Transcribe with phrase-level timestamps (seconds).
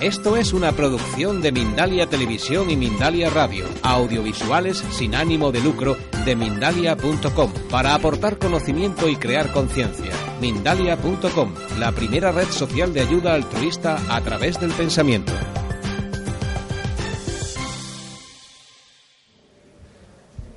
[0.00, 5.94] Esto es una producción de Mindalia Televisión y Mindalia Radio, audiovisuales sin ánimo de lucro
[6.24, 10.10] de mindalia.com, para aportar conocimiento y crear conciencia.
[10.40, 15.34] Mindalia.com, la primera red social de ayuda altruista a través del pensamiento.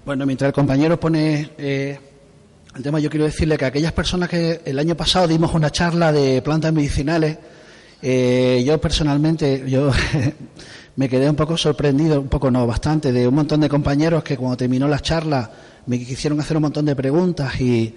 [0.05, 1.99] Bueno, mientras el compañero pone eh,
[2.77, 6.13] el tema, yo quiero decirle que aquellas personas que el año pasado dimos una charla
[6.13, 7.37] de plantas medicinales,
[8.05, 9.89] eh, yo personalmente, yo
[10.97, 14.35] me quedé un poco sorprendido, un poco no, bastante, de un montón de compañeros que
[14.35, 15.49] cuando terminó la charla
[15.85, 17.95] me quisieron hacer un montón de preguntas y,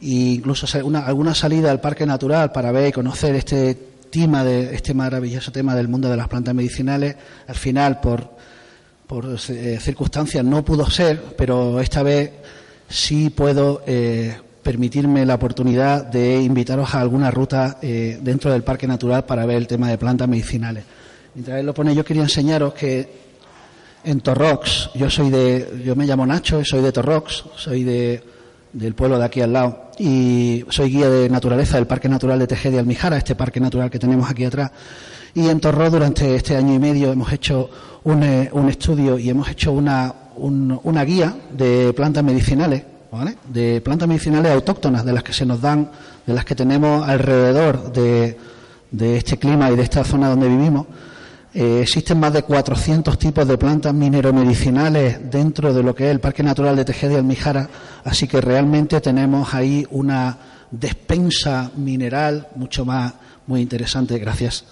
[0.00, 3.74] incluso una, alguna salida al parque natural para ver y conocer este
[4.10, 7.14] tema de este maravilloso tema del mundo de las plantas medicinales.
[7.46, 8.30] Al final, por,
[9.06, 12.30] por eh, circunstancias, no pudo ser, pero esta vez
[12.88, 18.88] sí puedo eh, permitirme la oportunidad de invitaros a alguna ruta eh, dentro del Parque
[18.88, 20.84] Natural para ver el tema de plantas medicinales.
[21.34, 23.24] Mientras él lo pone, yo quería enseñaros que
[24.02, 28.22] en Torrox, yo soy de, yo me llamo Nacho soy de Torrox, soy de,
[28.72, 32.46] del pueblo de aquí al lado y soy guía de naturaleza del Parque Natural de
[32.46, 34.72] Tejeda y Almijara, este parque natural que tenemos aquí atrás.
[35.34, 37.68] Y en Torrox durante este año y medio hemos hecho
[38.04, 42.93] un, eh, un estudio y hemos hecho una, una guía de plantas medicinales
[43.48, 45.90] de plantas medicinales autóctonas, de las que se nos dan,
[46.26, 48.36] de las que tenemos alrededor de,
[49.16, 50.86] este clima y de esta zona donde vivimos.
[51.52, 56.18] Eh, existen más de 400 tipos de plantas mineromedicinales dentro de lo que es el
[56.18, 57.68] Parque Natural de Tejeda y Almijara,
[58.04, 60.36] así que realmente tenemos ahí una
[60.70, 63.14] despensa mineral mucho más
[63.46, 64.18] muy interesante.
[64.18, 64.64] Gracias.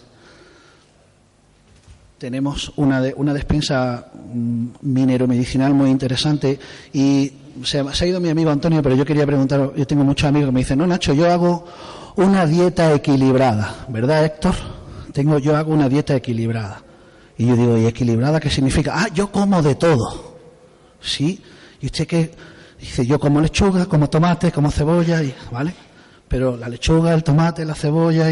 [2.22, 6.56] Tenemos una, una despensa mm, mineromedicinal muy interesante
[6.92, 7.32] y
[7.64, 10.52] se, ha ido mi amigo Antonio, pero yo quería preguntar, yo tengo muchos amigos que
[10.52, 11.66] me dicen, no, Nacho, yo hago
[12.14, 14.54] una dieta equilibrada, ¿verdad, Héctor?
[15.12, 16.84] Tengo, yo hago una dieta equilibrada.
[17.36, 18.92] Y yo digo, ¿y equilibrada qué significa?
[18.94, 20.36] Ah, yo como de todo.
[21.00, 21.42] ¿Sí?
[21.80, 22.30] ¿Y usted qué?
[22.78, 25.74] Dice, yo como lechuga, como tomate, como cebolla, y, ¿vale?
[26.32, 28.30] Pero la lechuga, el tomate, la cebolla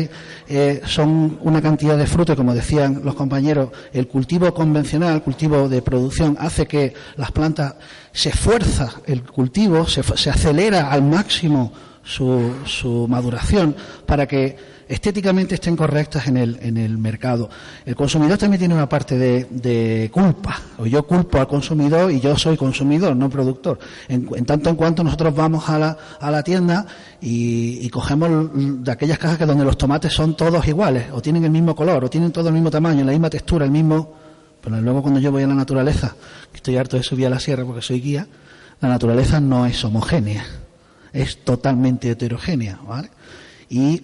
[0.49, 5.69] eh, son una cantidad de frutos, como decían los compañeros, el cultivo convencional, el cultivo
[5.69, 7.75] de producción, hace que las plantas
[8.11, 13.75] se fuerza el cultivo, se, se acelera al máximo su, su maduración
[14.07, 14.57] para que
[14.91, 17.49] estéticamente estén correctas en el, en el mercado.
[17.87, 22.37] El consumidor también tiene una parte de, culpa, o yo culpo al consumidor y yo
[22.37, 23.79] soy consumidor, no productor.
[24.09, 26.85] En, tanto en cuanto nosotros vamos a la, a la tienda
[27.21, 28.51] y, cogemos
[28.85, 32.05] de aquellas cajas que donde los tomates son todos iguales, o tienen el mismo color,
[32.05, 34.15] o tienen todo el mismo tamaño, la misma textura, el mismo...
[34.61, 36.15] Pero luego cuando yo voy a la naturaleza,
[36.51, 38.27] que estoy harto de subir a la sierra porque soy guía,
[38.81, 40.45] la naturaleza no es homogénea,
[41.13, 43.11] es totalmente heterogénea, ¿vale?
[43.69, 44.03] Y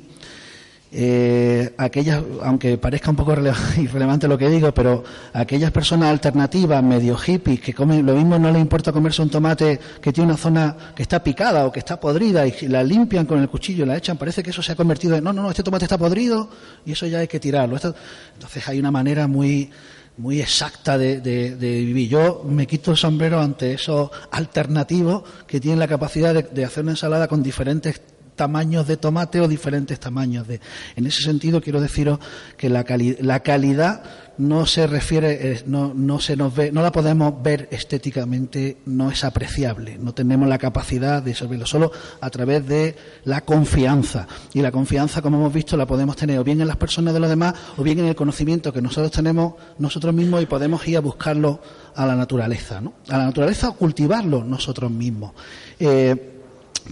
[0.92, 3.34] eh, aquellas, aunque parezca un poco
[3.76, 8.50] irrelevante lo que digo, pero aquellas personas alternativas, medio hippies, que comen, lo mismo no
[8.50, 11.98] les importa comerse un tomate que tiene una zona que está picada o que está
[11.98, 14.76] podrida y la limpian con el cuchillo y la echan, parece que eso se ha
[14.76, 16.48] convertido en, no, no, no, este tomate está podrido
[16.86, 17.76] y eso ya hay que tirarlo.
[17.76, 19.70] entonces hay una manera muy,
[20.18, 22.08] muy exacta de, de, vivir.
[22.08, 26.92] Yo me quito el sombrero ante esos alternativos que tienen la capacidad de hacer una
[26.92, 28.00] ensalada con diferentes
[28.36, 30.60] tamaños de tomate o diferentes tamaños de.
[30.94, 32.20] En ese sentido, quiero deciros
[32.56, 32.84] que la,
[33.20, 34.02] la calidad
[34.38, 39.24] no se refiere, no, no se nos ve, no la podemos ver estéticamente, no es
[39.24, 44.26] apreciable, no tenemos la capacidad de saberlo, solo a través de la confianza.
[44.52, 47.20] Y la confianza, como hemos visto, la podemos tener o bien en las personas de
[47.20, 50.98] los demás o bien en el conocimiento que nosotros tenemos nosotros mismos y podemos ir
[50.98, 51.60] a buscarlo
[51.94, 52.94] a la naturaleza, ¿no?
[53.08, 55.32] A la naturaleza o cultivarlo nosotros mismos.
[55.78, 56.35] Eh,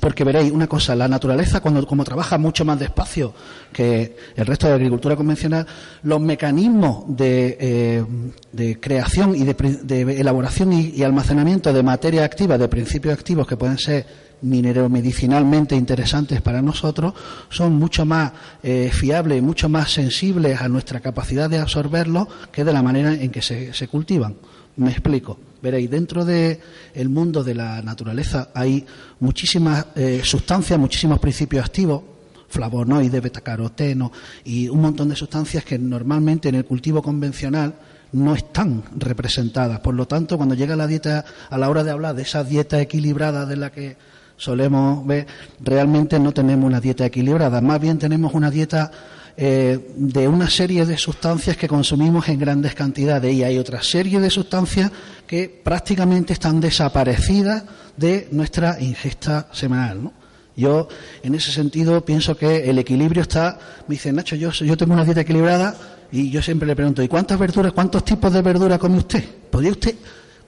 [0.00, 3.34] porque veréis una cosa, la naturaleza, cuando como trabaja mucho más despacio
[3.72, 5.66] que el resto de la agricultura convencional,
[6.02, 13.14] los mecanismos de, eh, creación y de, elaboración y, almacenamiento de materia activa, de principios
[13.14, 17.14] activos que pueden ser minero-medicinalmente interesantes para nosotros,
[17.48, 18.32] son mucho más
[18.62, 23.30] eh, fiables mucho más sensibles a nuestra capacidad de absorberlos que de la manera en
[23.30, 24.36] que se cultivan.
[24.76, 25.38] Me explico.
[25.64, 26.58] Veréis, dentro del
[26.92, 28.84] el mundo de la naturaleza hay
[29.20, 32.02] muchísimas eh, sustancias, muchísimos principios activos,
[32.48, 34.12] flavonoides, betacaroteno
[34.44, 37.76] y un montón de sustancias que normalmente en el cultivo convencional
[38.12, 39.80] no están representadas.
[39.80, 42.78] Por lo tanto, cuando llega la dieta, a la hora de hablar de esa dieta
[42.78, 43.96] equilibrada de la que
[44.36, 45.26] solemos ver,
[45.60, 48.90] realmente no tenemos una dieta equilibrada, más bien tenemos una dieta
[49.36, 54.20] eh, de una serie de sustancias que consumimos en grandes cantidades y hay otra serie
[54.20, 54.90] de sustancias
[55.26, 57.64] que prácticamente están desaparecidas
[57.96, 60.12] de nuestra ingesta semanal.
[60.56, 60.88] Yo,
[61.22, 63.58] en ese sentido, pienso que el equilibrio está.
[63.88, 65.74] Me dice, Nacho, yo, yo tengo una dieta equilibrada
[66.12, 69.24] y yo siempre le pregunto, ¿y cuántas verduras, cuántos tipos de verduras come usted?
[69.50, 69.96] ¿Podría usted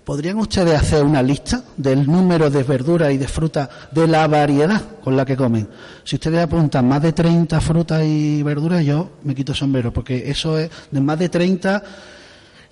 [0.07, 4.81] ¿Podrían ustedes hacer una lista del número de verduras y de frutas de la variedad
[5.03, 5.69] con la que comen?
[6.05, 10.61] Si ustedes apuntan más de 30 frutas y verduras, yo me quito sombrero, porque eso
[10.61, 11.83] es de más de 30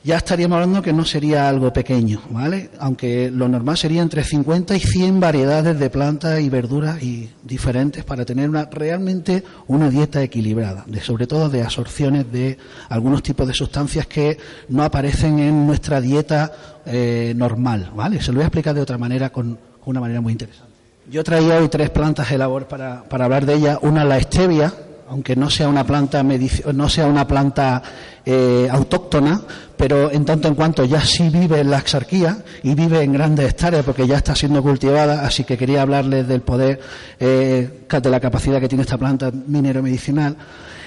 [0.05, 2.69] ya estaríamos hablando que no sería algo pequeño, ¿vale?
[2.79, 8.05] Aunque lo normal sería entre 50 y 100 variedades de plantas y verduras y diferentes
[8.05, 12.59] para tener una, realmente una dieta equilibrada, de, sobre todo de absorciones de
[12.91, 14.37] algunos tipos de sustancias que
[14.69, 16.53] no aparecen en nuestra dieta
[16.85, 18.21] eh, normal, ¿vale?
[18.21, 20.71] Se lo voy a explicar de otra manera, con, una manera muy interesante.
[21.11, 23.79] Yo traía hoy tres plantas de labor para, para hablar de ellas.
[23.81, 24.73] Una, la stevia,
[25.15, 27.81] aunque no sea una planta no sea una planta
[28.27, 29.41] eh, autóctona,
[29.77, 33.49] pero en tanto en cuanto ya sí vive en la exarquía y vive en grandes
[33.49, 36.81] hectáreas porque ya está siendo cultivada, así que quería hablarles del poder,
[37.21, 40.37] eh, de la capacidad que tiene esta planta minero medicinal.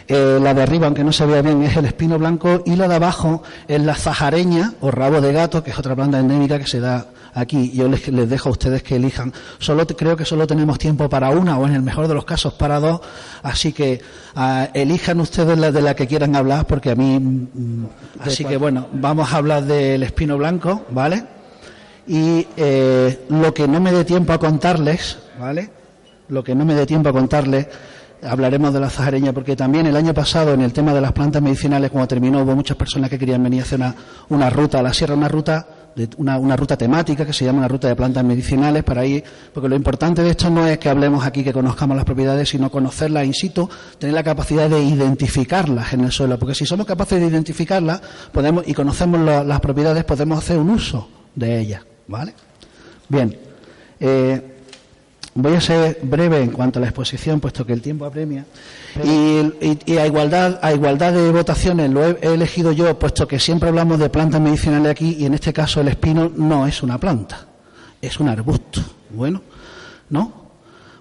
[0.10, 2.90] Eh, la de arriba, aunque no se vea bien, es el espino blanco y la
[2.90, 6.68] de abajo es la zajareña o rabo de gato, que es otra planta endémica que
[6.68, 7.08] se da
[7.38, 7.72] aquí.
[7.72, 9.32] Yo les, dejo a ustedes que elijan.
[9.60, 12.54] Solo creo que solo tenemos tiempo para una o en el mejor de los casos
[12.54, 13.02] para dos.
[13.44, 14.02] Así que
[14.36, 17.20] ah, elijan ustedes la de la que quieran hablar porque a mí.
[17.20, 17.86] Mm,
[18.20, 21.24] así que bueno, vamos a hablar del espino blanco, ¿vale?
[22.08, 25.70] Y eh, lo que no me dé tiempo a contarles, ¿vale?
[26.30, 27.68] Lo que no me dé tiempo a contarles
[28.24, 31.40] hablaremos de la zajareña, porque también el año pasado en el tema de las plantas
[31.40, 33.96] medicinales, cuando terminó, hubo muchas personas que querían venir a hacer una,
[34.30, 35.68] una ruta a la sierra, una ruta
[36.18, 39.24] una, una, ruta temática que se llama una ruta de plantas medicinales para ir,
[39.54, 42.70] porque lo importante de esto no es que hablemos aquí, que conozcamos las propiedades, sino
[42.70, 47.20] conocerlas in situ, tener la capacidad de identificarlas en el suelo, porque si somos capaces
[47.20, 48.02] de identificarlas
[48.32, 52.34] podemos y conocemos las propiedades, podemos hacer un uso de ellas, ¿vale?
[53.10, 53.38] Bien.
[54.00, 54.57] Eh,
[55.40, 58.44] Voy a ser breve en cuanto a la exposición, puesto que el tiempo apremia.
[59.04, 64.00] Y, a igualdad a igualdad de votaciones lo he, elegido yo, puesto que siempre hablamos
[64.00, 67.46] de plantas medicinales aquí, y en este caso el espino no es una planta,
[68.02, 68.82] es un arbusto.
[69.12, 69.44] Bueno,
[70.10, 70.48] ¿no?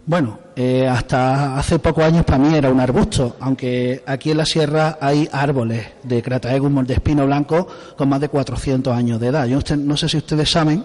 [0.04, 4.44] Bueno, eh, hasta hace pocos años para mí era un arbusto, aunque aquí en la
[4.44, 7.66] sierra hay árboles de Crataegus de espino blanco
[7.96, 9.46] con más de 400 años de edad.
[9.46, 10.84] Yo no sé si ustedes saben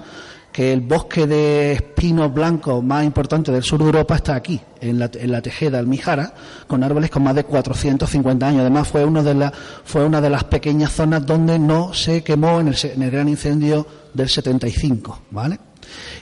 [0.52, 5.00] que el bosque de espinos blancos más importante del sur de Europa está aquí, en
[5.00, 6.34] la, en la Tejeda, Almijara,
[6.68, 8.62] con árboles con más de 450 años.
[8.62, 12.60] Además, fue, uno de la, fue una de las pequeñas zonas donde no se quemó
[12.60, 15.58] en el, en el gran incendio del 75, ¿vale?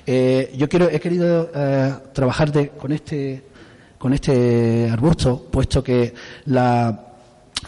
[0.06, 3.44] Eh, yo quiero, he querido eh, trabajar con, este,
[3.98, 6.14] con este arbusto, puesto que
[6.46, 7.09] la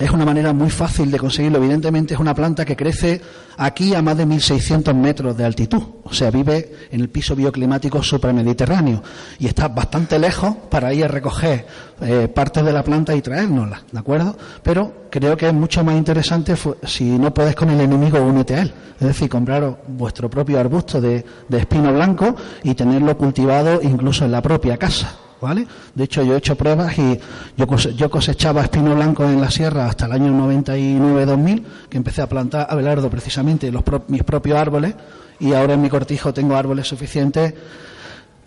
[0.02, 1.60] es una manera muy fácil de conseguirlo.
[1.60, 3.22] Evidentemente es una planta que crece
[3.58, 8.02] aquí a más de 1.600 metros de altitud, o sea, vive en el piso bioclimático
[8.02, 9.04] supramediterráneo
[9.38, 11.68] y está bastante lejos para ir a recoger
[12.02, 14.36] eh, partes de la planta y traérnosla, ¿de acuerdo?
[14.64, 18.62] Pero creo que es mucho más interesante si no podés con el enemigo únete a
[18.64, 24.32] él, es decir, compraros vuestro propio arbusto de espino blanco y tenerlo cultivado incluso en
[24.32, 25.21] la propia casa.
[25.42, 25.68] ¿Vale?
[25.96, 27.20] De hecho, yo he hecho pruebas y
[27.58, 32.68] yo, cosechaba espino blanco en la sierra hasta el año 99-2000, que empecé a plantar
[32.70, 34.96] abelardo precisamente los mis propios árboles
[35.40, 37.54] y ahora en mi cortijo tengo árboles suficientes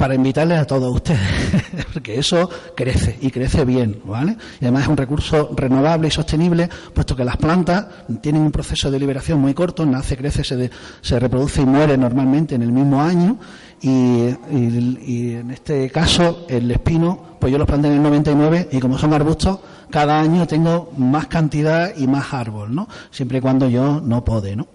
[0.05, 1.19] para invitarles a todos ustedes,
[1.95, 4.37] porque eso crece y crece bien, ¿vale?
[4.61, 7.87] Y además es un recurso renovable y sostenible, puesto que las plantas
[8.21, 10.71] tienen un proceso de liberación muy corto, nace, crece, se,
[11.01, 13.39] se reproduce y muere normalmente en el mismo año,
[13.81, 18.99] y, en este caso el espino, pues yo los planté en el 99 y como
[18.99, 19.59] son arbustos,
[19.89, 22.89] cada año tengo más cantidad y más árbol, ¿no?
[23.11, 24.69] Siempre y cuando yo no pode, ¿no?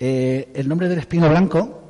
[0.00, 1.83] Eh, el nombre del espino blanco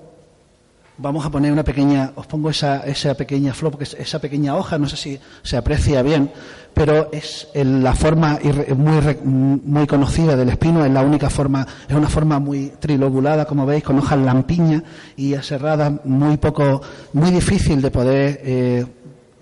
[0.97, 4.79] vamos a poner una pequeña, os pongo esa, esa pequeña flor, porque esa pequeña hoja,
[4.79, 6.31] no sé si se aprecia bien,
[6.73, 8.39] pero es la forma
[8.77, 13.67] muy, muy conocida del espino, es la única forma, es una forma muy trilobulada, como
[13.67, 14.83] veis, con hojas lampiñas
[15.17, 16.81] y aserradas, muy poco,
[17.13, 18.87] muy difícil de poder, eh,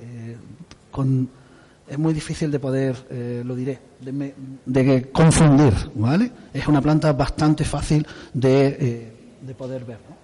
[0.01, 0.37] eh,
[1.89, 6.33] es muy difícil de poder, eh, lo diré, de, de, confundir, ¿vale?
[6.53, 10.22] Es una planta bastante fácil de, de poder ver.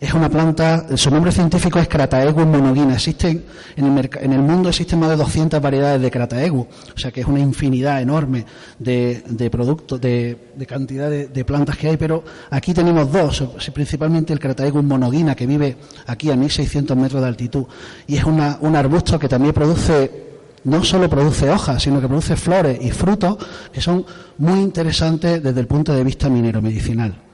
[0.00, 2.94] Es una planta, su nombre científico es Crataegus monogina.
[2.94, 3.44] Existen,
[3.76, 7.20] en el, en el mundo existen más de 200 variedades de Crataegus, o sea que
[7.20, 8.46] es una infinidad enorme
[8.78, 14.32] de, de productos, de, de cantidad de, plantas que hay, pero aquí tenemos dos, principalmente
[14.32, 15.76] el Crataegus monogina, que vive
[16.06, 17.64] aquí a 1600 metros de altitud,
[18.06, 20.28] y es una, un arbusto que también produce
[20.64, 23.36] no solo produce hojas, sino que produce flores y frutos
[23.70, 24.04] que son
[24.38, 27.29] muy interesantes desde el punto de vista minero medicinal.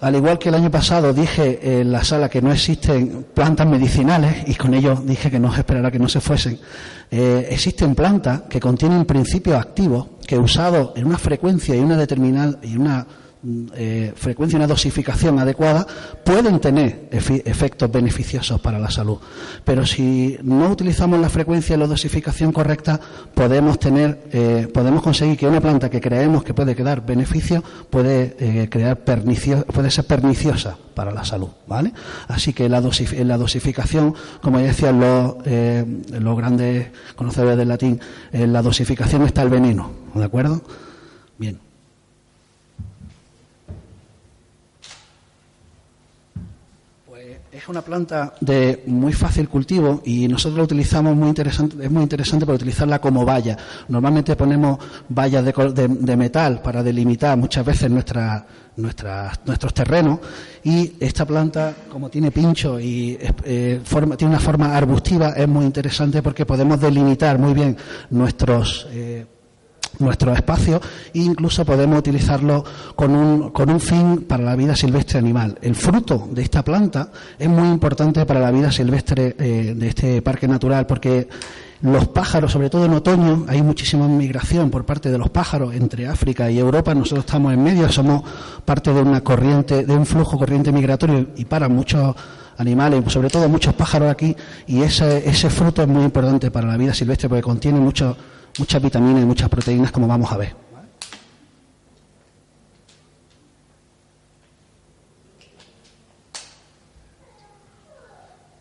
[0.00, 4.44] Al igual que el año pasado dije en la sala que no existen plantas medicinales
[4.46, 6.58] y con ello dije que no esperara que no se fuesen,
[7.10, 12.58] eh, existen plantas que contienen principios activos que usados en una frecuencia y una determinada
[12.62, 13.06] y una
[13.74, 15.86] eh, frecuencia una dosificación adecuada
[16.24, 19.18] pueden tener efectos beneficiosos para la salud.
[19.64, 23.00] Pero si no utilizamos la frecuencia y la dosificación correcta,
[23.34, 28.36] podemos tener, eh, podemos conseguir que una planta que creemos que puede quedar beneficio puede
[28.38, 31.92] eh, crear pernicio, puede ser perniciosa para la salud, ¿vale?
[32.28, 35.84] Así que la en la dosificación, como ya decían los, eh,
[36.20, 38.00] los grandes conocedores del latín,
[38.32, 40.62] en la dosificación está el veneno, ¿de acuerdo?
[41.38, 41.63] Bien.
[47.54, 52.02] Es una planta de muy fácil cultivo y nosotros la utilizamos muy interesante, es muy
[52.02, 53.56] interesante para utilizarla como valla.
[53.88, 60.18] Normalmente ponemos vallas de, metal para delimitar muchas veces nuestros terrenos
[60.64, 63.80] y esta planta, como tiene pincho y eh,
[64.16, 67.76] tiene una forma arbustiva, es muy interesante porque podemos delimitar muy bien
[68.10, 69.26] nuestros eh,
[69.98, 70.80] nuestro espacio
[71.12, 75.58] e incluso podemos utilizarlo con un, con un fin para la vida silvestre animal.
[75.62, 80.22] El fruto de esta planta es muy importante para la vida silvestre eh, de este
[80.22, 81.28] parque natural porque
[81.82, 86.08] los pájaros, sobre todo en otoño, hay muchísima migración por parte de los pájaros entre
[86.08, 86.94] África y Europa.
[86.94, 88.22] Nosotros estamos en medio, somos
[88.64, 92.16] parte de una corriente, de un flujo corriente migratorio y para muchos
[92.56, 94.34] animales, sobre todo muchos pájaros aquí,
[94.66, 98.16] y ese, ese fruto es muy importante para la vida silvestre porque contiene muchos
[98.58, 100.64] muchas vitaminas y muchas proteínas, como vamos a ver.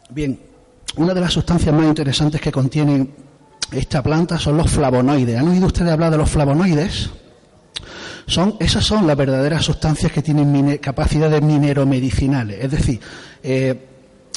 [0.10, 0.40] Bien,
[0.98, 3.08] una de las sustancias más interesantes que contiene
[3.72, 5.40] esta planta son los flavonoides.
[5.40, 7.10] ¿Han oído ustedes hablar de los flavonoides?
[8.28, 12.64] Son, esas son las verdaderas sustancias que tienen capacidades mineromedicinales.
[12.64, 13.00] Es decir,
[13.42, 13.93] eh,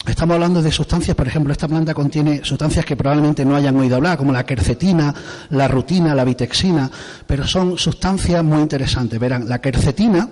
[0.06, 3.96] Estamos hablando de sustancias, por ejemplo, esta planta contiene sustancias que probablemente no hayan oído
[3.96, 5.12] hablar, como la quercetina,
[5.50, 6.88] la rutina, la vitexina,
[7.26, 9.18] pero son sustancias muy interesantes.
[9.18, 10.28] Verán, la quercetina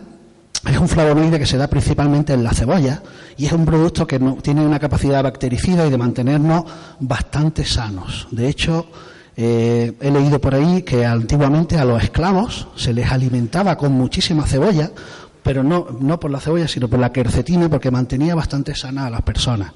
[0.70, 3.02] es un flavonoide que se da principalmente en la cebolla
[3.36, 6.64] y es un producto que tiene una capacidad bactericida y de mantenernos
[7.00, 8.28] bastante sanos.
[8.30, 8.86] De hecho,
[9.36, 14.46] eh, he leído por ahí que antiguamente a los esclavos se les alimentaba con muchísima
[14.46, 14.92] cebolla
[15.44, 19.10] pero no, no por la cebolla, sino por la quercetina, porque mantenía bastante sana a
[19.10, 19.72] las personas.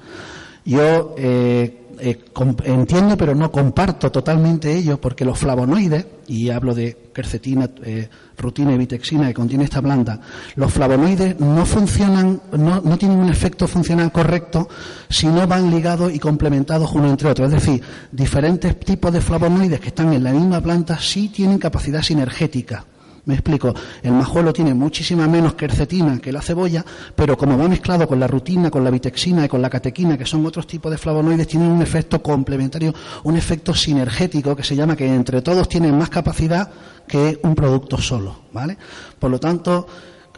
[0.65, 2.19] Yo eh, eh,
[2.65, 8.73] entiendo, pero no comparto totalmente ello, porque los flavonoides, y hablo de quercetina, eh, rutina
[8.73, 10.19] y vitexina que contiene esta planta,
[10.55, 14.67] los flavonoides no funcionan, no, no tienen un efecto funcional correcto
[15.07, 17.45] si no van ligados y complementados uno entre otro.
[17.45, 22.01] Es decir, diferentes tipos de flavonoides que están en la misma planta sí tienen capacidad
[22.01, 22.85] sinergética.
[23.29, 26.83] Me explico, el majuelo tiene muchísima menos quercetina que la cebolla,
[27.15, 30.25] pero como va mezclado con la rutina, con la vitexina y con la catequina, que
[30.25, 32.91] son otros tipos de flavonoides, tienen un efecto complementario,
[33.25, 36.71] un efecto sinergético que se llama que entre todos tienen más capacidad
[37.07, 38.75] que un producto solo, ¿vale?
[39.19, 39.85] Por lo tanto,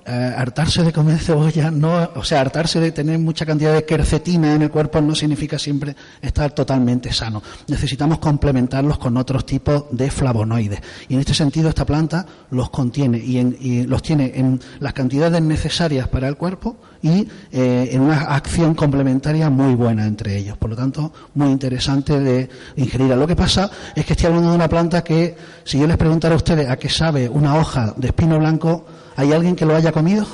[0.06, 4.56] eh, hartarse de comer cebolla, no, o sea, hartarse de tener mucha cantidad de quercetina
[4.56, 7.44] en el cuerpo no significa siempre estar totalmente sano.
[7.68, 10.82] Necesitamos complementarlos con otros tipos de flavonoides.
[11.08, 16.08] Y en este sentido esta planta los contiene y, los tiene en las cantidades necesarias
[16.08, 20.58] para el cuerpo y eh, en una acción complementaria muy buena entre ellos.
[20.58, 23.16] Por lo tanto, muy interesante de ingerir.
[23.16, 26.34] Lo que pasa es que estoy hablando de una planta que, si yo les preguntara
[26.34, 29.92] a ustedes a qué sabe una hoja de espino blanco, ¿Hay alguien que lo haya
[29.92, 30.26] comido?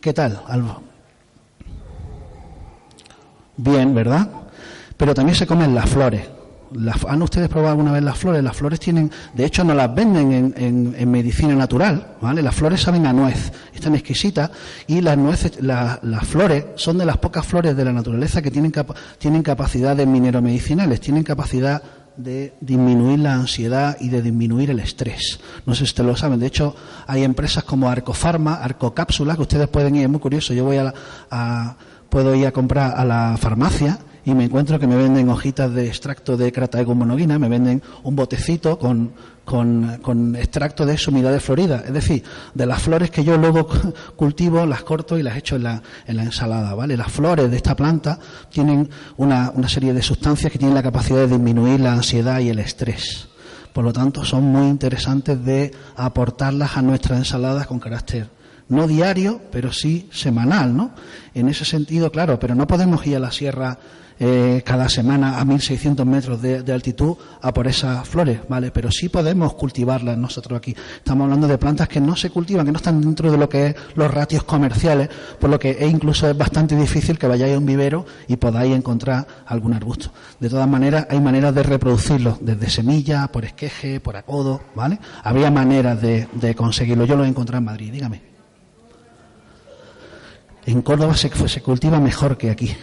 [0.00, 0.80] ¿Qué tal, Alba?
[3.56, 4.28] Bien, ¿verdad?
[4.96, 6.28] Pero también se comen las flores.
[7.08, 8.42] ¿Han ustedes probado alguna vez las flores?
[8.42, 12.42] Las flores tienen, de hecho, no las venden en, medicina natural, ¿vale?
[12.42, 14.50] Las flores saben a nuez, están exquisitas
[14.86, 18.72] y las nueces, las flores son de las pocas flores de la naturaleza que tienen,
[19.18, 21.82] tienen capacidades mineromedicinales, tienen capacidad
[22.16, 25.40] de disminuir la ansiedad y de disminuir el estrés.
[25.66, 26.40] No sé si ustedes lo saben.
[26.40, 26.74] De hecho,
[27.06, 30.54] hay empresas como Arcofarma, Arcocápsula, que ustedes pueden ir, es muy curioso.
[30.54, 31.76] Yo voy a,
[32.08, 35.86] puedo ir a comprar a la farmacia y me encuentro que me venden hojitas de
[35.86, 39.12] extracto de Crataegus monoguina, me venden un botecito con,
[39.44, 43.68] con, con extracto de sumidades floridas, es decir, de las flores que yo luego
[44.16, 46.96] cultivo, las corto y las echo en la, en la ensalada, ¿vale?
[46.96, 48.18] Las flores de esta planta
[48.50, 52.48] tienen una, una serie de sustancias que tienen la capacidad de disminuir la ansiedad y
[52.48, 53.28] el estrés.
[53.72, 58.28] Por lo tanto, son muy interesantes de aportarlas a nuestras ensaladas con carácter
[58.68, 60.90] no diario, pero sí semanal, ¿no?
[61.34, 63.78] En ese sentido, claro, pero no podemos ir a la sierra
[64.18, 68.70] eh, cada semana a 1.600 metros de, de, altitud a por esas flores, ¿vale?
[68.70, 70.74] Pero sí podemos cultivarlas nosotros aquí.
[70.96, 73.66] Estamos hablando de plantas que no se cultivan, que no están dentro de lo que
[73.66, 77.58] es los ratios comerciales, por lo que es incluso es bastante difícil que vayáis a
[77.58, 80.10] un vivero y podáis encontrar algún arbusto.
[80.40, 84.98] De todas maneras, hay maneras de reproducirlos, desde semilla, por esqueje, por acodo, ¿vale?
[85.24, 87.04] Habría maneras de, conseguirlo.
[87.04, 88.22] Yo lo he encontrado en Madrid, dígame.
[90.64, 92.74] En Córdoba se cultiva mejor que aquí.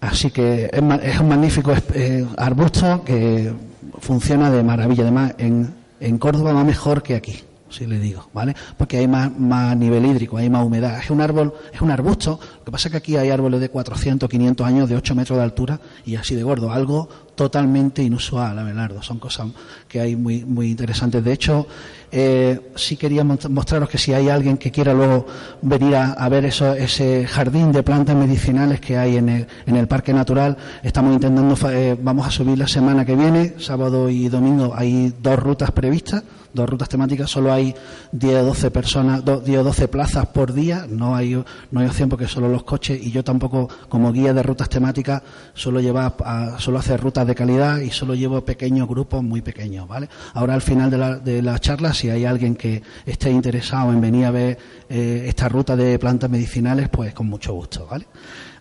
[0.00, 3.52] Así que es, un magnífico eh, arbusto que
[4.00, 5.02] funciona de maravilla.
[5.02, 8.54] Además, en, en Córdoba va mejor que aquí si le digo, ¿vale?
[8.76, 9.30] Porque hay más,
[9.76, 10.98] nivel hídrico, hay más humedad.
[10.98, 12.38] Es un árbol, es un arbusto.
[12.58, 15.38] Lo que pasa es que aquí hay árboles de 400, 500 años, de 8 metros
[15.38, 16.70] de altura y así de gordo.
[16.72, 19.02] Algo totalmente inusual, Abelardo.
[19.02, 19.48] Son cosas
[19.88, 21.22] que hay muy, muy interesantes.
[21.22, 21.66] De hecho,
[22.10, 25.26] eh, sí quería mostraros que si hay alguien que quiera luego
[25.60, 29.76] venir a, a ver eso, ese jardín de plantas medicinales que hay en el, en
[29.76, 34.28] el Parque Natural, estamos intentando, eh, vamos a subir la semana que viene, sábado y
[34.28, 36.22] domingo, hay dos rutas previstas
[36.56, 37.72] dos rutas temáticas, solo hay
[38.10, 41.34] 10 o 12 personas, 10 o 12 plazas por día, no hay,
[41.70, 45.22] no hay opción porque solo los coches y yo tampoco como guía de rutas temáticas
[45.54, 49.86] solo lleva a, solo hacer rutas de calidad y solo llevo pequeños grupos muy pequeños,
[49.86, 50.08] ¿vale?
[50.34, 54.00] Ahora al final de la, de la charla, si hay alguien que esté interesado en
[54.00, 54.58] venir a ver
[54.88, 58.06] eh, esta ruta de plantas medicinales, pues con mucho gusto, ¿vale?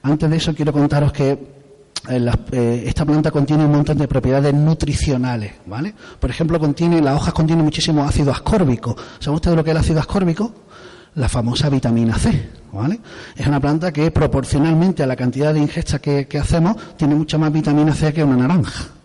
[0.03, 1.64] Antes de eso quiero contaros que
[2.09, 5.93] eh, esta planta contiene un montón de propiedades nutricionales, ¿vale?
[6.19, 8.95] Por ejemplo, contiene, las hojas contienen muchísimo ácido ascórbico.
[9.19, 10.53] ¿Saben ustedes lo que es el ácido ascórbico?
[11.15, 12.99] La famosa vitamina C, ¿vale?
[13.35, 17.37] Es una planta que proporcionalmente a la cantidad de ingesta que, que hacemos tiene mucha
[17.37, 18.95] más vitamina C que una naranja.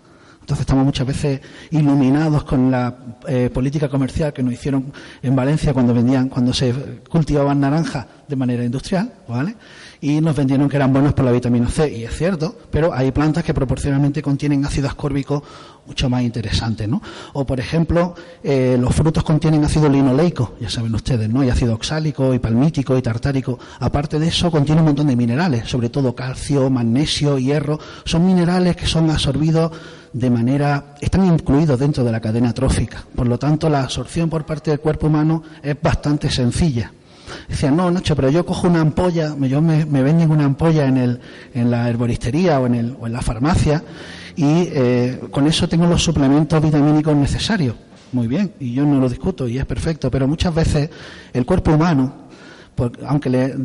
[0.51, 1.41] Entonces estamos muchas veces
[1.71, 2.93] iluminados con la
[3.29, 4.93] eh, política comercial que nos hicieron
[5.23, 6.75] en Valencia cuando vendían, cuando se
[7.09, 9.55] cultivaban naranjas de manera industrial, ¿vale?
[10.01, 13.13] Y nos vendieron que eran buenos por la vitamina C, y es cierto, pero hay
[13.13, 15.43] plantas que proporcionalmente contienen ácido ascórbico
[15.87, 17.03] mucho más interesantes, ¿no?
[17.33, 21.43] O, por ejemplo, eh, los frutos contienen ácido linoleico, ya saben ustedes, ¿no?
[21.45, 23.59] Y ácido oxálico, y palmítico, y tartárico.
[23.81, 27.79] Aparte de eso, contiene un montón de minerales, sobre todo calcio, magnesio, hierro.
[28.05, 29.73] Son minerales que son absorbidos
[30.13, 33.05] de manera, están incluidos dentro de la cadena trófica.
[33.15, 36.93] Por lo tanto, la absorción por parte del cuerpo humano es bastante sencilla.
[37.49, 40.97] Decía, no, Nacho, pero yo cojo una ampolla, yo me, me venden una ampolla en,
[40.97, 41.21] el,
[41.55, 43.83] en la herboristería o en, el, o en la farmacia
[44.37, 47.75] y eh, con eso tengo los suplementos vitamínicos necesarios.
[48.13, 50.91] Muy bien, y yo no lo discuto y es perfecto, pero muchas veces
[51.33, 52.20] el cuerpo humano
[53.07, 53.57] aunque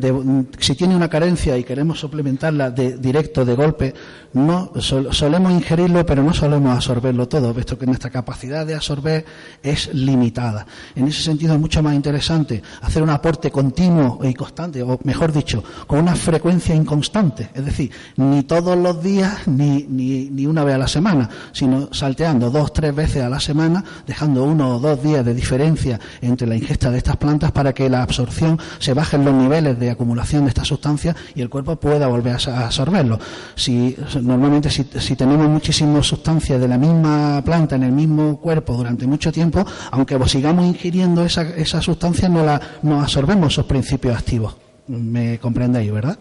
[0.60, 3.93] si tiene una carencia y queremos suplementarla de directo, de golpe,
[4.34, 9.25] no sol, solemos ingerirlo, pero no solemos absorberlo todo, puesto que nuestra capacidad de absorber
[9.63, 10.65] es limitada.
[10.95, 15.32] En ese sentido es mucho más interesante hacer un aporte continuo y constante, o mejor
[15.32, 20.63] dicho, con una frecuencia inconstante, es decir, ni todos los días ni, ni, ni una
[20.63, 24.80] vez a la semana, sino salteando dos, tres veces a la semana, dejando uno o
[24.80, 28.93] dos días de diferencia entre la ingesta de estas plantas para que la absorción se
[29.05, 33.19] bajen los niveles de acumulación de estas sustancias y el cuerpo pueda volver a absorberlo.
[33.53, 38.73] Si, normalmente si, si tenemos muchísimas sustancias de la misma planta en el mismo cuerpo
[38.73, 44.17] durante mucho tiempo, aunque sigamos ingiriendo esa, esa sustancia, no, la, no absorbemos esos principios
[44.17, 44.55] activos.
[44.87, 46.17] ¿Me comprendéis, verdad?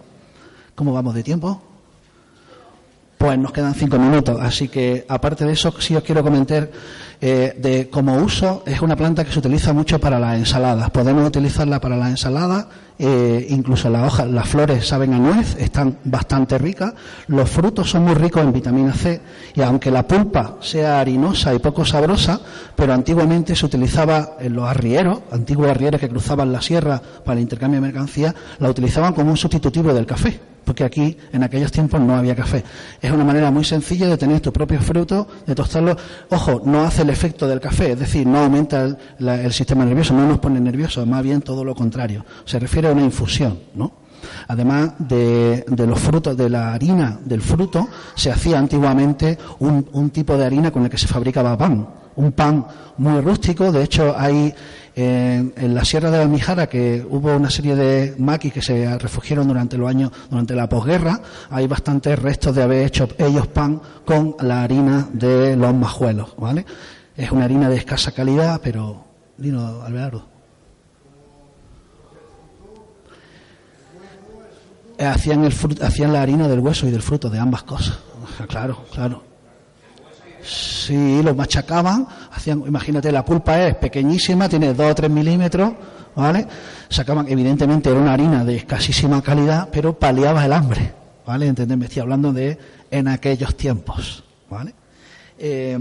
[0.74, 1.62] ¿Cómo vamos de tiempo?
[3.16, 6.68] Pues nos quedan cinco minutos, así que aparte de eso sí os quiero comentar
[7.20, 10.90] eh, de como uso es una planta que se utiliza mucho para las ensaladas.
[10.90, 12.66] Podemos utilizarla para las ensaladas,
[12.98, 16.94] eh, incluso las hojas, las flores saben a nuez, están bastante ricas.
[17.26, 19.20] Los frutos son muy ricos en vitamina C
[19.54, 22.40] y aunque la pulpa sea harinosa y poco sabrosa,
[22.76, 27.42] pero antiguamente se utilizaba en los arrieros, antiguos arrieros que cruzaban la sierra para el
[27.42, 32.00] intercambio de mercancías, la utilizaban como un sustitutivo del café porque aquí en aquellos tiempos
[32.00, 32.64] no había café.
[33.00, 35.96] Es una manera muy sencilla de tener tu propio fruto, de tostarlo.
[36.30, 39.84] Ojo, no hace el efecto del café, es decir, no aumenta el, la, el sistema
[39.84, 42.24] nervioso, no nos pone nerviosos, más bien todo lo contrario.
[42.44, 43.92] Se refiere a una infusión, ¿no?
[44.48, 50.10] Además de, de, los frutos, de la harina del fruto, se hacía antiguamente un, un
[50.10, 51.86] tipo de harina con la que se fabricaba pan
[52.16, 52.66] un pan
[52.98, 53.72] muy rústico.
[53.72, 54.54] De hecho, hay
[54.96, 59.76] En, la Sierra de Almijara, que hubo una serie de maquis que se refugiaron durante
[59.76, 64.62] los años, durante la posguerra, hay bastantes restos de haber hecho ellos pan con la
[64.62, 66.64] harina de los majuelos, ¿vale?
[67.16, 69.04] Es una harina de escasa calidad, pero,
[69.36, 70.26] Dino Alberto.
[74.96, 75.52] Hacían, el
[75.82, 77.98] hacían la harina del hueso y del fruto, de ambas cosas.
[78.48, 79.33] Claro, claro.
[80.44, 85.72] Sí, lo machacaban, hacían, imagínate, la pulpa es pequeñísima, tiene 2 o 3 milímetros,
[86.14, 86.46] ¿vale?
[86.90, 90.92] Sacaban, evidentemente era una harina de escasísima calidad, pero paliaba el hambre,
[91.26, 91.46] ¿vale?
[91.46, 91.80] ¿Entendés?
[91.88, 92.58] estoy hablando de
[92.90, 94.74] en aquellos tiempos, ¿vale?
[95.38, 95.78] Eh,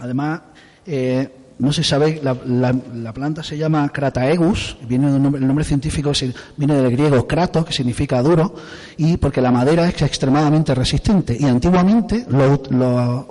[0.00, 0.40] además,
[0.86, 6.12] eh, no se sabe, la, la, planta se llama Crataegus, viene el nombre científico
[6.56, 8.54] viene del griego kratos, que significa duro,
[8.96, 11.36] y porque la madera es extremadamente resistente.
[11.38, 12.60] Y antiguamente los,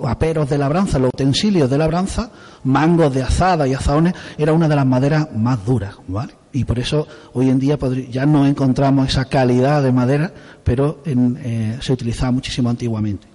[0.06, 2.30] aperos de labranza, los utensilios de labranza,
[2.64, 6.34] mangos de azada y azaones, era una de las maderas más duras, ¿vale?
[6.52, 7.78] Y por eso hoy en día
[8.10, 10.32] ya no encontramos esa calidad de madera,
[10.62, 13.26] pero eh, se utilizaba muchísimo antiguamente.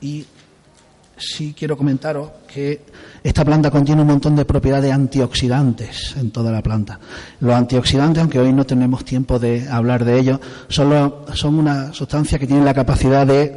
[0.00, 0.26] Y
[1.16, 2.82] sí quiero comentaros que
[3.22, 6.98] esta planta contiene un montón de propiedades antioxidantes en toda la planta.
[7.40, 12.38] Los antioxidantes, aunque hoy no tenemos tiempo de hablar de ellos, son, son una sustancia
[12.38, 13.56] que tiene la capacidad de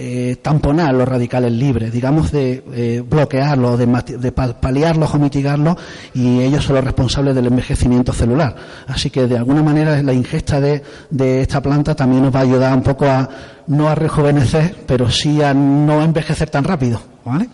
[0.00, 5.76] eh, tamponar los radicales libres, digamos de eh, bloquearlos, de, paliarlos o mitigarlos,
[6.14, 8.54] y ellos son los responsables del envejecimiento celular.
[8.86, 12.42] Así que de alguna manera la ingesta de, de esta planta también nos va a
[12.42, 13.28] ayudar un poco a
[13.66, 17.48] no a rejuvenecer, pero sí a no envejecer tan rápido, ¿vale?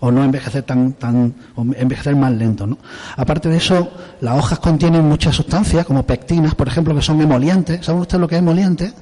[0.00, 2.78] o no envejecer tan, tan o envejecer más lento, ¿no?
[3.14, 7.84] Aparte de eso, las hojas contienen muchas sustancias, como pectinas, por ejemplo, que son emolientes.
[7.84, 8.94] ¿Saben ustedes lo que es emoliente?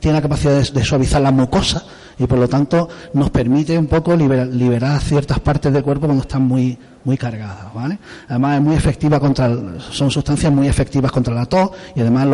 [0.00, 1.84] Tiene la capacidad de suavizar la mucosa
[2.18, 6.42] y por lo tanto nos permite un poco liberar, ciertas partes del cuerpo cuando están
[6.42, 7.98] muy muy cargadas, ¿vale?
[8.28, 9.50] Además es muy efectiva contra,
[9.90, 12.28] son sustancias muy efectivas contra la tos y además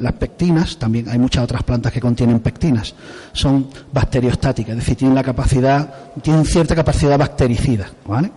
[0.00, 2.94] las pectinas, también hay muchas otras plantas que contienen pectinas,
[3.32, 5.88] son bacteriostáticas, es decir, tienen la capacidad,
[6.20, 8.32] tienen cierta capacidad bactericida, ¿vale?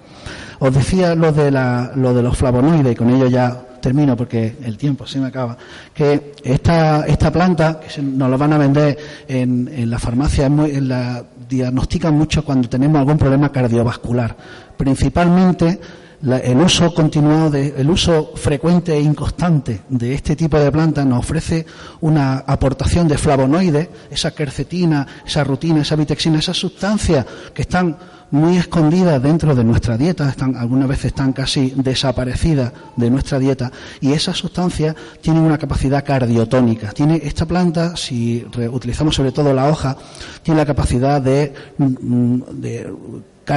[0.59, 4.57] Os decía lo de, la, lo de los flavonoides y con ello ya termino porque
[4.63, 5.57] el tiempo se me acaba,
[5.93, 10.87] que esta, esta planta, que nos lo van a vender en, en la farmacia, en
[10.87, 14.35] la, diagnostican mucho cuando tenemos algún problema cardiovascular.
[14.77, 15.79] Principalmente
[16.21, 21.19] el uso continuado, de, el uso frecuente e inconstante de este tipo de plantas nos
[21.19, 21.65] ofrece
[22.01, 27.97] una aportación de flavonoides, esa quercetina, esa rutina, esa vitexina, esas sustancias que están
[28.31, 33.71] muy escondidas dentro de nuestra dieta, están, algunas veces están casi desaparecidas de nuestra dieta,
[34.01, 36.91] y esas sustancias tienen una capacidad cardiotónica.
[36.91, 39.97] Tiene esta planta, si utilizamos sobre todo la hoja,
[40.43, 42.93] tiene la capacidad de, mm, de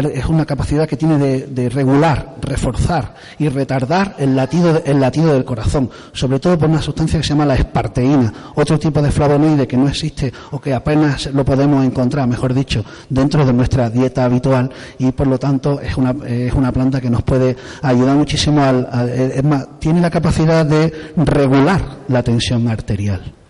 [0.01, 5.45] es una capacidad que tiene de, regular, reforzar y retardar el latido, el latido del
[5.45, 9.67] corazón, sobre todo por una sustancia que se llama la esparteína, otro tipo de flavonoide
[9.67, 14.25] que no existe o que apenas lo podemos encontrar, mejor dicho, dentro de nuestra dieta
[14.25, 18.63] habitual y por lo tanto es una, es una planta que nos puede ayudar muchísimo
[18.63, 23.42] al, es más, tiene la capacidad de regular la tensión arterial.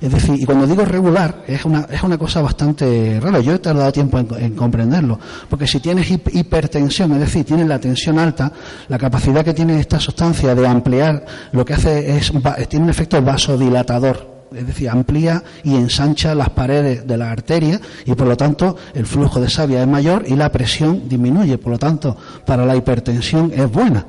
[0.00, 3.40] Es decir, y cuando digo regular, es una, es una cosa bastante rara.
[3.40, 5.18] Yo he tardado tiempo en, comprenderlo.
[5.48, 8.52] Porque si tienes hipertensión, es decir, tienes la tensión alta,
[8.88, 12.32] la capacidad que tiene esta sustancia de ampliar, lo que hace es,
[12.68, 18.14] tiene un efecto vasodilatador es decir, amplía y ensancha las paredes de la arteria y
[18.14, 21.58] por lo tanto el flujo de savia es mayor y la presión disminuye.
[21.58, 24.06] Por lo tanto, para la hipertensión es buena.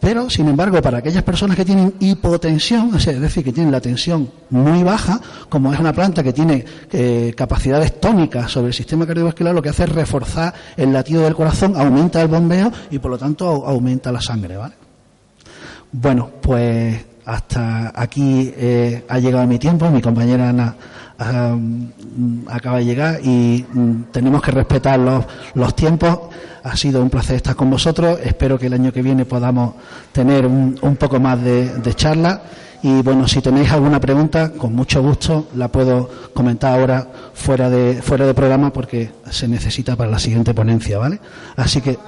[0.00, 4.30] Pero, sin embargo, para aquellas personas que tienen hipotensión, es decir, que tienen la tensión
[4.50, 9.52] muy baja, como es una planta que tiene eh, capacidades tónicas sobre el sistema cardiovascular,
[9.54, 13.18] lo que hace es reforzar el latido del corazón, aumenta el bombeo y, por lo
[13.18, 14.74] tanto, aumenta la sangre, ¿vale?
[15.90, 19.90] Bueno, pues hasta aquí eh, ha llegado mi tiempo.
[19.90, 20.74] Mi compañera Ana
[22.48, 26.20] acaba de llegar y mm, tenemos que respetar los, los tiempos.
[26.64, 28.18] Ha sido un placer estar con vosotros.
[28.24, 29.74] Espero que el año que viene podamos
[30.10, 32.40] tener un, un poco más de, de charla.
[32.82, 38.00] Y bueno, si tenéis alguna pregunta, con mucho gusto la puedo comentar ahora fuera de,
[38.00, 41.20] fuera de programa porque se necesita para la siguiente ponencia, ¿vale?
[41.56, 41.98] Así que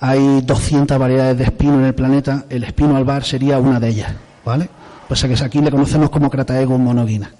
[0.00, 2.44] hay 200 variedades de espino en el planeta.
[2.48, 4.12] El espino albar sería una de ellas,
[4.44, 4.68] ¿vale?
[5.06, 7.30] Pues que aquí le conocemos como Crataegus monoguina.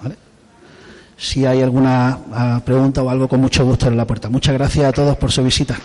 [0.00, 0.16] ¿vale?
[1.16, 4.30] Si hay alguna ah, pregunta o algo, con mucho gusto en la puerta.
[4.30, 5.76] Muchas gracias a todos por su visita.